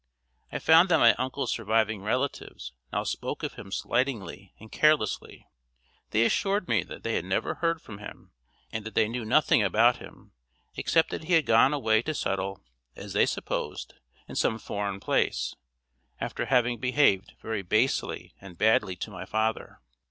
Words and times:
I 0.51 0.57
found 0.57 0.89
that 0.89 0.97
my 0.97 1.13
uncle's 1.23 1.51
surviving 1.53 2.01
relatives 2.01 2.73
now 2.91 3.03
spoke 3.03 3.43
of 3.43 3.53
him 3.53 3.71
slightingly 3.71 4.51
and 4.59 4.71
carelessly. 4.71 5.45
They 6.09 6.25
assured 6.25 6.67
me 6.67 6.81
that 6.85 7.03
they 7.03 7.13
had 7.13 7.23
never 7.25 7.53
heard 7.53 7.83
from 7.83 7.99
him, 7.99 8.31
and 8.71 8.83
that 8.83 8.95
they 8.95 9.07
knew 9.07 9.23
nothing 9.25 9.61
about 9.61 9.97
him, 9.97 10.31
except 10.75 11.11
that 11.11 11.25
he 11.25 11.33
had 11.33 11.45
gone 11.45 11.71
away 11.71 12.01
to 12.01 12.15
settle, 12.15 12.63
as 12.95 13.13
they 13.13 13.27
supposed, 13.27 13.93
in 14.27 14.35
some 14.35 14.57
foreign 14.57 14.99
place, 14.99 15.55
after 16.19 16.47
having 16.47 16.79
behaved 16.79 17.35
very 17.39 17.61
basely 17.61 18.33
and 18.41 18.57
badly 18.57 18.95
to 18.95 19.11
my 19.11 19.25
father. 19.25 19.81